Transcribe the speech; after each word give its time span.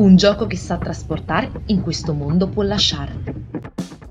un 0.00 0.16
gioco 0.16 0.48
che 0.48 0.56
sa 0.56 0.80
trasportare 0.80 1.60
in 1.66 1.80
questo 1.80 2.12
mondo 2.12 2.48
può 2.48 2.62
lasciare. 2.64 3.20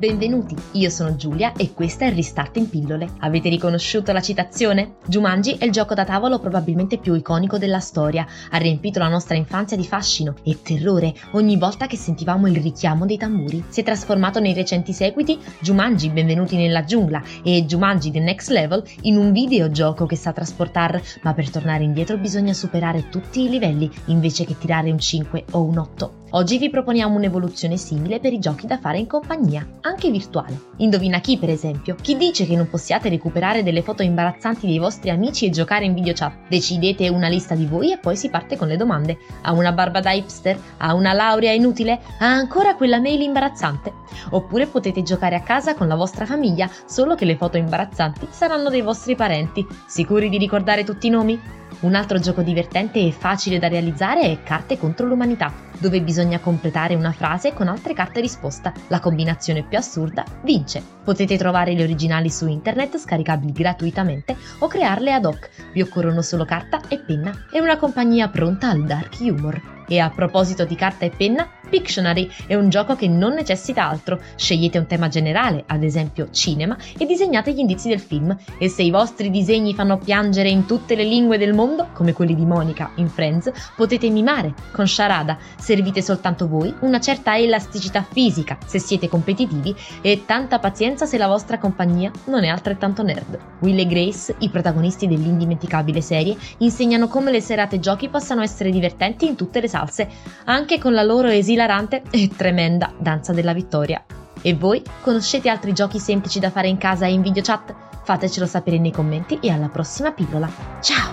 Benvenuti, 0.00 0.56
io 0.72 0.88
sono 0.88 1.14
Giulia 1.14 1.52
e 1.52 1.74
questa 1.74 2.06
è 2.06 2.14
Restart 2.14 2.56
in 2.56 2.70
pillole. 2.70 3.06
Avete 3.18 3.50
riconosciuto 3.50 4.12
la 4.12 4.22
citazione? 4.22 4.94
Jumanji 5.04 5.58
è 5.58 5.66
il 5.66 5.72
gioco 5.72 5.92
da 5.92 6.06
tavolo 6.06 6.38
probabilmente 6.38 6.96
più 6.96 7.12
iconico 7.12 7.58
della 7.58 7.80
storia, 7.80 8.26
ha 8.48 8.56
riempito 8.56 8.98
la 8.98 9.08
nostra 9.08 9.36
infanzia 9.36 9.76
di 9.76 9.84
fascino 9.84 10.36
e 10.42 10.62
terrore 10.62 11.12
ogni 11.32 11.58
volta 11.58 11.86
che 11.86 11.98
sentivamo 11.98 12.46
il 12.46 12.56
richiamo 12.62 13.04
dei 13.04 13.18
tamburi. 13.18 13.62
Si 13.68 13.82
è 13.82 13.84
trasformato 13.84 14.40
nei 14.40 14.54
recenti 14.54 14.94
seguiti 14.94 15.38
Jumanji 15.60 16.08
Benvenuti 16.08 16.56
nella 16.56 16.84
giungla 16.84 17.22
e 17.44 17.66
Jumanji 17.66 18.10
The 18.10 18.20
Next 18.20 18.48
Level 18.48 18.82
in 19.02 19.18
un 19.18 19.32
videogioco 19.32 20.06
che 20.06 20.16
sa 20.16 20.32
trasportare, 20.32 21.02
ma 21.24 21.34
per 21.34 21.50
tornare 21.50 21.84
indietro 21.84 22.16
bisogna 22.16 22.54
superare 22.54 23.10
tutti 23.10 23.42
i 23.42 23.50
livelli 23.50 23.90
invece 24.06 24.46
che 24.46 24.56
tirare 24.56 24.90
un 24.90 24.98
5 24.98 25.44
o 25.50 25.60
un 25.60 25.76
8. 25.76 26.19
Oggi 26.32 26.58
vi 26.58 26.70
proponiamo 26.70 27.16
un'evoluzione 27.16 27.76
simile 27.76 28.20
per 28.20 28.32
i 28.32 28.38
giochi 28.38 28.68
da 28.68 28.78
fare 28.78 28.98
in 28.98 29.08
compagnia, 29.08 29.66
anche 29.80 30.12
virtuale. 30.12 30.68
Indovina 30.76 31.18
chi, 31.18 31.36
per 31.38 31.50
esempio? 31.50 31.96
Chi 32.00 32.16
dice 32.16 32.46
che 32.46 32.54
non 32.54 32.70
possiate 32.70 33.08
recuperare 33.08 33.64
delle 33.64 33.82
foto 33.82 34.04
imbarazzanti 34.04 34.64
dei 34.64 34.78
vostri 34.78 35.10
amici 35.10 35.46
e 35.46 35.50
giocare 35.50 35.86
in 35.86 35.92
video 35.92 36.12
chat? 36.14 36.46
Decidete 36.48 37.08
una 37.08 37.26
lista 37.26 37.56
di 37.56 37.66
voi 37.66 37.90
e 37.90 37.98
poi 37.98 38.14
si 38.14 38.30
parte 38.30 38.56
con 38.56 38.68
le 38.68 38.76
domande. 38.76 39.18
Ha 39.42 39.50
una 39.50 39.72
barba 39.72 39.98
da 39.98 40.12
hipster? 40.12 40.56
Ha 40.76 40.94
una 40.94 41.12
laurea 41.14 41.52
inutile? 41.52 41.98
Ha 42.20 42.26
ancora 42.26 42.76
quella 42.76 43.00
mail 43.00 43.22
imbarazzante? 43.22 43.92
Oppure 44.30 44.68
potete 44.68 45.02
giocare 45.02 45.34
a 45.34 45.42
casa 45.42 45.74
con 45.74 45.88
la 45.88 45.96
vostra 45.96 46.26
famiglia, 46.26 46.70
solo 46.86 47.16
che 47.16 47.24
le 47.24 47.36
foto 47.36 47.56
imbarazzanti 47.56 48.28
saranno 48.30 48.70
dei 48.70 48.82
vostri 48.82 49.16
parenti. 49.16 49.66
Sicuri 49.88 50.28
di 50.28 50.38
ricordare 50.38 50.84
tutti 50.84 51.08
i 51.08 51.10
nomi? 51.10 51.58
Un 51.80 51.94
altro 51.94 52.18
gioco 52.18 52.42
divertente 52.42 52.98
e 53.00 53.12
facile 53.12 53.58
da 53.58 53.68
realizzare 53.68 54.22
è 54.22 54.42
Carte 54.42 54.76
contro 54.76 55.06
l'umanità, 55.06 55.52
dove 55.78 56.02
bisogna 56.02 56.38
completare 56.38 56.94
una 56.94 57.12
frase 57.12 57.54
con 57.54 57.68
altre 57.68 57.94
carte 57.94 58.20
risposta. 58.20 58.72
La 58.88 59.00
combinazione 59.00 59.62
più 59.62 59.78
assurda 59.78 60.24
vince. 60.42 60.82
Potete 61.02 61.38
trovare 61.38 61.72
le 61.72 61.82
originali 61.82 62.30
su 62.30 62.46
internet 62.46 62.98
scaricabili 62.98 63.52
gratuitamente 63.52 64.36
o 64.58 64.66
crearle 64.66 65.12
ad 65.12 65.24
hoc. 65.24 65.48
Vi 65.72 65.80
occorrono 65.80 66.20
solo 66.20 66.44
carta 66.44 66.80
e 66.88 66.98
penna 66.98 67.46
e 67.50 67.60
una 67.60 67.78
compagnia 67.78 68.28
pronta 68.28 68.68
al 68.68 68.84
dark 68.84 69.16
humor. 69.20 69.78
E 69.88 69.98
a 69.98 70.10
proposito 70.10 70.64
di 70.64 70.76
carta 70.76 71.04
e 71.04 71.10
penna, 71.10 71.48
Pictionary 71.70 72.28
è 72.46 72.56
un 72.56 72.68
gioco 72.68 72.96
che 72.96 73.08
non 73.08 73.32
necessita 73.32 73.88
altro. 73.88 74.20
Scegliete 74.34 74.76
un 74.76 74.86
tema 74.86 75.08
generale, 75.08 75.62
ad 75.66 75.84
esempio 75.84 76.28
cinema, 76.32 76.76
e 76.98 77.06
disegnate 77.06 77.52
gli 77.52 77.60
indizi 77.60 77.88
del 77.88 78.00
film. 78.00 78.36
E 78.58 78.68
se 78.68 78.82
i 78.82 78.90
vostri 78.90 79.30
disegni 79.30 79.72
fanno 79.72 79.96
piangere 79.96 80.50
in 80.50 80.66
tutte 80.66 80.96
le 80.96 81.04
lingue 81.04 81.38
del 81.38 81.54
mondo, 81.54 81.88
come 81.92 82.12
quelli 82.12 82.34
di 82.34 82.44
Monica 82.44 82.90
in 82.96 83.08
Friends, 83.08 83.50
potete 83.76 84.10
mimare 84.10 84.52
con 84.72 84.88
Sharada. 84.88 85.38
Servite 85.56 86.02
soltanto 86.02 86.48
voi 86.48 86.74
una 86.80 86.98
certa 86.98 87.38
elasticità 87.38 88.02
fisica 88.02 88.58
se 88.66 88.80
siete 88.80 89.08
competitivi 89.08 89.74
e 90.02 90.24
tanta 90.26 90.58
pazienza 90.58 91.06
se 91.06 91.18
la 91.18 91.28
vostra 91.28 91.58
compagnia 91.58 92.10
non 92.24 92.42
è 92.42 92.48
altrettanto 92.48 93.04
nerd. 93.04 93.38
Will 93.60 93.78
e 93.78 93.86
Grace, 93.86 94.34
i 94.38 94.48
protagonisti 94.48 95.06
dell'indimenticabile 95.06 96.00
serie, 96.00 96.36
insegnano 96.58 97.06
come 97.06 97.30
le 97.30 97.40
serate 97.40 97.78
giochi 97.78 98.08
possano 98.08 98.42
essere 98.42 98.70
divertenti 98.70 99.28
in 99.28 99.36
tutte 99.36 99.60
le 99.60 99.68
salse, 99.68 100.08
anche 100.46 100.78
con 100.78 100.94
la 100.94 101.04
loro 101.04 101.28
esilazione 101.28 101.58
esilarante 101.60 102.02
e 102.10 102.28
tremenda 102.34 102.92
danza 102.98 103.32
della 103.32 103.52
vittoria. 103.52 104.02
E 104.42 104.54
voi 104.54 104.82
conoscete 105.02 105.50
altri 105.50 105.72
giochi 105.74 105.98
semplici 105.98 106.40
da 106.40 106.50
fare 106.50 106.68
in 106.68 106.78
casa 106.78 107.06
e 107.06 107.12
in 107.12 107.20
video 107.20 107.42
chat? 107.42 107.74
Fatecelo 108.02 108.46
sapere 108.46 108.78
nei 108.78 108.92
commenti 108.92 109.38
e 109.40 109.50
alla 109.50 109.68
prossima 109.68 110.12
pillola. 110.12 110.50
Ciao! 110.80 111.09